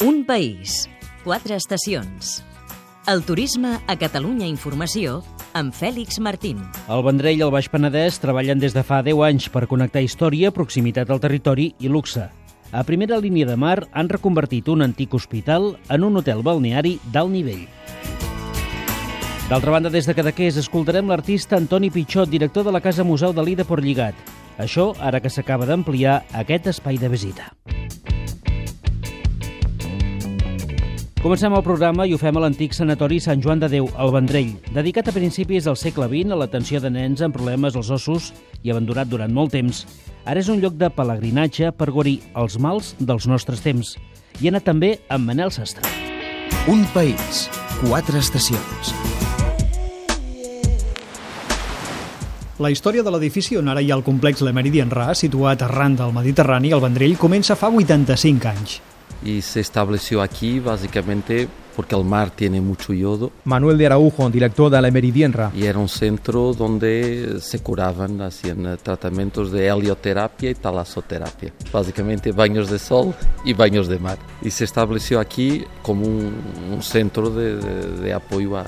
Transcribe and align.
Un 0.00 0.24
país, 0.24 0.88
quatre 1.26 1.58
estacions. 1.60 2.38
El 3.04 3.20
turisme 3.20 3.74
a 3.84 3.96
Catalunya 4.00 4.46
Informació 4.48 5.18
amb 5.52 5.74
Fèlix 5.76 6.16
Martín. 6.24 6.62
El 6.88 7.02
Vendrell 7.04 7.36
i 7.36 7.44
el 7.44 7.50
Baix 7.52 7.68
Penedès 7.68 8.16
treballen 8.22 8.62
des 8.62 8.72
de 8.72 8.80
fa 8.80 9.02
10 9.04 9.20
anys 9.26 9.50
per 9.52 9.66
connectar 9.68 10.00
història, 10.00 10.54
proximitat 10.56 11.12
al 11.12 11.20
territori 11.20 11.74
i 11.84 11.92
luxe. 11.92 12.30
A 12.72 12.84
primera 12.88 13.18
línia 13.20 13.44
de 13.44 13.58
mar 13.60 13.90
han 13.92 14.08
reconvertit 14.08 14.70
un 14.72 14.80
antic 14.86 15.12
hospital 15.12 15.74
en 15.90 16.06
un 16.08 16.16
hotel 16.16 16.40
balneari 16.40 16.94
d'alt 17.12 17.34
nivell. 17.34 17.66
D'altra 19.50 19.74
banda, 19.74 19.92
des 19.92 20.08
de 20.08 20.14
Cadaqués, 20.16 20.56
escoltarem 20.56 21.12
l'artista 21.12 21.60
Antoni 21.60 21.90
Pitxot, 21.92 22.30
director 22.32 22.64
de 22.64 22.72
la 22.72 22.80
Casa 22.80 23.04
Museu 23.04 23.36
de 23.36 23.44
l'Ida 23.44 23.68
por 23.68 23.84
Lligat. 23.84 24.16
Això 24.56 24.94
ara 24.96 25.20
que 25.20 25.28
s'acaba 25.28 25.68
d'ampliar 25.68 26.22
aquest 26.32 26.72
espai 26.72 26.96
de 26.96 27.12
visita. 27.12 27.52
Comencem 31.20 31.52
el 31.52 31.60
programa 31.60 32.06
i 32.08 32.14
ho 32.16 32.18
fem 32.18 32.32
a 32.38 32.40
l'antic 32.40 32.72
sanatori 32.72 33.18
Sant 33.20 33.42
Joan 33.44 33.60
de 33.60 33.68
Déu, 33.68 33.90
al 34.00 34.08
Vendrell, 34.14 34.54
dedicat 34.72 35.10
a 35.10 35.12
principis 35.12 35.66
del 35.68 35.76
segle 35.76 36.06
XX 36.08 36.32
a 36.32 36.38
l'atenció 36.40 36.78
de 36.80 36.88
nens 36.88 37.20
amb 37.20 37.34
problemes 37.36 37.74
als 37.76 37.90
ossos 37.92 38.30
i 38.64 38.70
abandonat 38.72 39.10
durant 39.10 39.34
molt 39.36 39.52
temps. 39.52 39.82
Ara 40.24 40.40
és 40.40 40.48
un 40.48 40.62
lloc 40.62 40.78
de 40.80 40.88
pelegrinatge 40.88 41.74
per 41.76 41.90
guarir 41.92 42.22
els 42.40 42.56
mals 42.56 42.94
dels 42.96 43.28
nostres 43.28 43.60
temps. 43.60 43.98
I 44.40 44.48
ha 44.48 44.54
anat 44.54 44.64
també 44.64 44.94
amb 45.12 45.28
Manel 45.28 45.52
Sastre. 45.52 45.84
Un 46.72 46.86
país, 46.94 47.42
quatre 47.82 48.16
estacions. 48.16 48.94
La 52.64 52.70
història 52.72 53.04
de 53.04 53.12
l'edifici 53.12 53.60
on 53.60 53.68
ara 53.68 53.84
hi 53.84 53.92
ha 53.92 54.00
el 54.00 54.06
complex 54.08 54.40
La 54.40 54.56
Meridian 54.56 54.88
Ra, 54.88 55.10
situat 55.12 55.68
arran 55.68 56.00
del 56.00 56.16
Mediterrani, 56.16 56.72
al 56.72 56.80
Vendrell, 56.80 57.20
comença 57.20 57.60
fa 57.60 57.68
85 57.68 58.50
anys. 58.54 58.80
Y 59.24 59.42
se 59.42 59.60
estableció 59.60 60.22
aquí 60.22 60.60
básicamente 60.60 61.48
porque 61.76 61.94
el 61.94 62.04
mar 62.04 62.30
tiene 62.30 62.60
mucho 62.60 62.92
yodo 62.92 63.30
Manuel 63.44 63.78
de 63.78 63.86
Araujo, 63.86 64.28
director 64.28 64.70
de 64.70 64.82
la 64.82 64.90
Meridienra. 64.90 65.50
y 65.54 65.64
era 65.64 65.78
un 65.78 65.88
centro 65.88 66.52
donde 66.52 67.36
se 67.40 67.60
curaban, 67.60 68.20
hacían 68.20 68.66
eh, 68.66 68.76
tratamientos 68.82 69.50
de 69.52 69.68
helioterapia 69.68 70.50
y 70.50 70.54
talasoterapia, 70.54 71.52
básicamente 71.72 72.32
baños 72.32 72.70
de 72.70 72.78
sol 72.78 73.14
y 73.44 73.54
baños 73.54 73.88
de 73.88 73.98
mar. 73.98 74.18
Y 74.42 74.50
se 74.50 74.64
estableció 74.64 75.20
aquí 75.20 75.64
como 75.82 76.06
un, 76.06 76.34
un 76.72 76.82
centro 76.82 77.30
de, 77.30 77.56
de- 77.56 77.86
de 78.00 78.12
apoyo 78.12 78.58
a, 78.58 78.64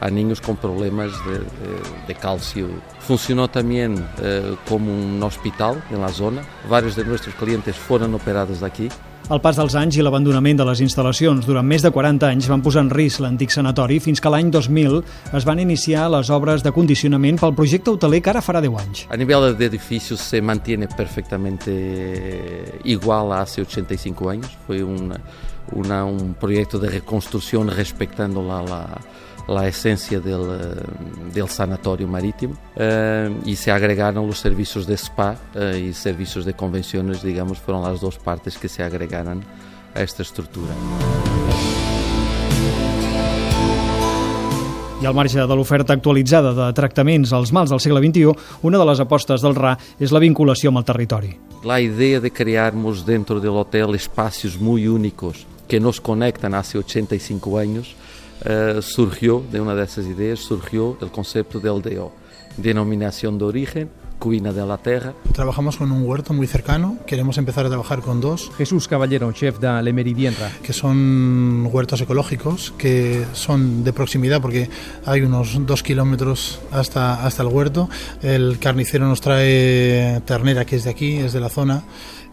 a 0.00 0.10
niños 0.10 0.40
con 0.40 0.56
problemas 0.56 1.12
de, 1.26 1.32
de- 1.40 2.06
de 2.08 2.14
calcio. 2.14 2.66
Funcionó 3.00 3.48
también 3.48 4.04
eh, 4.22 4.56
como 4.68 4.92
un 4.92 5.22
hospital 5.22 5.84
en 5.90 6.00
la 6.00 6.08
zona. 6.08 6.42
Varios 6.68 6.96
de 6.96 7.04
nuestros 7.04 7.34
clientes 7.34 7.76
fueron 7.76 8.14
operados 8.14 8.60
de 8.60 8.66
aquí. 8.66 8.88
El 9.30 9.38
pas 9.38 9.54
dels 9.54 9.76
anys 9.78 9.94
i 9.94 10.02
l'abandonament 10.02 10.58
de 10.58 10.64
les 10.66 10.80
instal·lacions 10.82 11.44
durant 11.46 11.62
més 11.66 11.84
de 11.84 11.90
40 11.94 12.26
anys 12.26 12.48
van 12.50 12.64
posar 12.64 12.82
en 12.82 12.88
risc 12.90 13.20
l'antic 13.22 13.52
sanatori 13.54 14.00
fins 14.02 14.18
que 14.20 14.32
l'any 14.32 14.48
2000 14.50 14.96
es 15.38 15.46
van 15.46 15.60
iniciar 15.62 16.08
les 16.10 16.32
obres 16.34 16.64
de 16.66 16.72
condicionament 16.74 17.38
pel 17.38 17.54
projecte 17.54 17.92
hoteler 17.94 18.18
que 18.26 18.32
ara 18.32 18.42
farà 18.42 18.58
10 18.64 18.80
anys. 18.82 19.04
A 19.08 19.16
nivel 19.16 19.54
de 19.56 19.66
edificios 19.70 20.18
se 20.18 20.42
mantiene 20.42 20.88
perfectamente 20.88 22.80
igual 22.84 23.30
a 23.32 23.42
hace 23.42 23.62
85 23.62 24.30
años. 24.30 24.50
Fue 24.66 24.82
una- 24.82 25.20
una- 25.72 26.04
un 26.04 26.34
proyecto 26.34 26.80
de 26.80 26.90
reconstrucción 26.90 27.68
respetando 27.70 28.42
la, 28.42 28.62
la- 28.62 28.98
la 29.50 29.66
esencia 29.66 30.20
del, 30.20 30.42
eh, 30.42 31.34
del 31.34 31.48
sanatorio 31.48 32.06
marítimo 32.06 32.54
eh, 32.76 33.28
y 33.44 33.56
se 33.56 33.72
agregaron 33.72 34.26
los 34.26 34.38
servicios 34.38 34.86
de 34.86 34.94
spa 34.94 35.36
eh, 35.54 35.88
y 35.90 35.92
servicios 35.92 36.44
de 36.44 36.54
convenciones, 36.54 37.22
digamos, 37.22 37.58
fueron 37.58 37.82
las 37.82 38.00
dos 38.00 38.16
partes 38.16 38.56
que 38.56 38.68
se 38.68 38.82
agregaron 38.84 39.42
a 39.94 40.00
esta 40.02 40.22
estructura. 40.22 40.72
I 45.02 45.06
al 45.06 45.14
marge 45.14 45.40
de 45.40 45.56
l'oferta 45.56 45.94
actualitzada 45.96 46.52
de 46.52 46.66
tractaments 46.76 47.30
als 47.32 47.54
mals 47.56 47.70
del 47.72 47.80
segle 47.80 48.02
XXI, 48.04 48.34
una 48.68 48.78
de 48.78 48.84
les 48.84 49.00
apostes 49.00 49.40
del 49.40 49.56
RA 49.56 49.72
és 49.96 50.12
la 50.12 50.20
vinculació 50.20 50.68
amb 50.68 50.82
el 50.82 50.84
territori. 50.84 51.30
La 51.64 51.80
idea 51.80 52.20
de 52.20 52.30
crearmos 52.30 53.06
dentro 53.06 53.40
del 53.40 53.56
hotel 53.56 53.94
espacios 53.96 54.60
muy 54.60 54.86
únicos 54.86 55.46
que 55.66 55.80
nos 55.80 56.02
conectan 56.02 56.52
hace 56.52 56.76
85 56.76 57.58
años 57.58 57.96
eh, 58.44 58.78
surgió, 58.82 59.42
de 59.50 59.60
una 59.60 59.74
de 59.74 59.84
esas 59.84 60.06
ideas, 60.06 60.40
surgió 60.40 60.96
el 61.00 61.10
concepto 61.10 61.60
del 61.60 61.82
DO, 61.82 62.12
denominación 62.56 63.38
de 63.38 63.44
origen, 63.44 63.90
cuina 64.20 64.52
de 64.52 64.64
la 64.66 64.76
tierra, 64.76 65.14
Trabajamos 65.32 65.78
con 65.78 65.90
un 65.90 66.02
huerto 66.06 66.34
muy 66.34 66.46
cercano, 66.46 66.98
queremos 67.06 67.38
empezar 67.38 67.64
a 67.64 67.68
trabajar 67.70 68.00
con 68.00 68.20
dos, 68.20 68.52
Jesús 68.58 68.86
Caballero, 68.86 69.32
chef 69.32 69.58
de 69.58 69.82
la 69.82 69.92
Meridienra. 69.92 70.52
que 70.62 70.74
son 70.74 71.68
huertos 71.72 72.00
ecológicos, 72.02 72.72
que 72.76 73.24
son 73.32 73.82
de 73.82 73.92
proximidad 73.94 74.42
porque 74.42 74.68
hay 75.06 75.22
unos 75.22 75.66
dos 75.66 75.82
kilómetros 75.82 76.60
hasta, 76.70 77.24
hasta 77.24 77.42
el 77.42 77.48
huerto. 77.48 77.88
El 78.22 78.58
carnicero 78.58 79.06
nos 79.06 79.22
trae 79.22 80.20
ternera 80.26 80.66
que 80.66 80.76
es 80.76 80.84
de 80.84 80.90
aquí, 80.90 81.16
es 81.16 81.32
de 81.32 81.40
la 81.40 81.48
zona. 81.48 81.82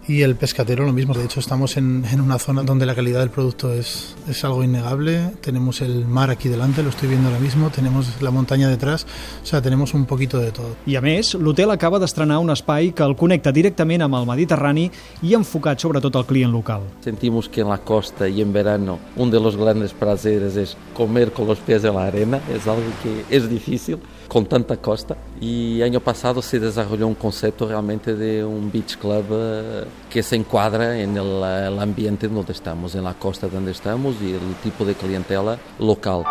Y 0.09 0.22
el 0.22 0.38
pescatero 0.38 0.85
lo 0.85 0.94
mismo, 0.94 1.13
de 1.13 1.25
hecho 1.25 1.41
estamos 1.41 1.75
en, 1.75 2.06
en 2.09 2.22
una 2.22 2.40
zona 2.40 2.63
donde 2.63 2.85
la 2.85 2.95
calidad 2.95 3.19
del 3.19 3.29
producto 3.29 3.73
es, 3.73 4.16
es 4.29 4.41
algo 4.45 4.63
innegable, 4.63 5.31
tenemos 5.41 5.81
el 5.81 6.06
mar 6.06 6.29
aquí 6.29 6.47
delante, 6.47 6.81
lo 6.81 6.91
estoy 6.91 7.09
viendo 7.09 7.28
ahora 7.28 7.41
mismo, 7.41 7.69
tenemos 7.72 8.22
la 8.22 8.31
montaña 8.31 8.69
detrás, 8.69 9.06
o 9.44 9.46
sea, 9.46 9.62
tenemos 9.62 9.94
un 9.94 10.06
poquito 10.06 10.38
de 10.40 10.53
todo. 10.53 10.78
I 10.88 10.96
a 10.96 11.01
més, 11.03 11.34
l'hotel 11.35 11.73
acaba 11.75 12.00
d'estrenar 12.00 12.38
un 12.40 12.53
espai 12.56 12.94
que 12.96 13.03
el 13.03 13.17
connecta 13.19 13.51
directament 13.51 14.06
amb 14.06 14.16
el 14.16 14.29
Mediterrani 14.29 14.85
i 15.28 15.35
enfocat 15.35 15.84
sobretot 15.84 16.16
al 16.16 16.25
client 16.29 16.56
local. 16.56 16.88
Sentimos 17.03 17.50
que 17.50 17.66
en 17.66 17.67
la 17.67 17.79
costa 17.84 18.29
y 18.29 18.40
en 18.41 18.53
verano 18.53 19.00
uno 19.17 19.31
de 19.31 19.41
los 19.41 19.57
grandes 19.57 19.91
placeres 19.91 20.56
es 20.56 20.78
comer 20.94 21.34
con 21.34 21.47
los 21.47 21.59
pies 21.59 21.84
en 21.84 21.96
la 21.96 22.07
arena, 22.07 22.40
es 22.47 22.66
algo 22.66 22.96
que 23.03 23.25
es 23.35 23.50
difícil 23.50 24.00
con 24.27 24.45
tanta 24.45 24.77
costa. 24.77 25.15
Y 25.39 25.81
año 25.81 25.99
pasado 25.99 26.41
se 26.41 26.59
desarrolló 26.59 27.07
un 27.07 27.15
concepto 27.15 27.67
realmente 27.67 28.15
de 28.15 28.43
un 28.43 28.71
beach 28.71 28.97
club 28.97 29.25
eh, 29.31 29.85
que 30.09 30.23
se 30.23 30.35
encuadra 30.35 30.99
en 30.99 31.17
el, 31.17 31.41
eh, 31.43 31.67
el 31.67 31.79
ambiente 31.79 32.27
donde 32.27 32.53
estamos, 32.53 32.95
en 32.95 33.03
la 33.03 33.13
costa 33.13 33.47
donde 33.47 33.71
estamos 33.71 34.16
y 34.21 34.33
el 34.33 34.55
tipo 34.63 34.85
de 34.85 34.95
clientela 34.95 35.57
local. 35.79 36.23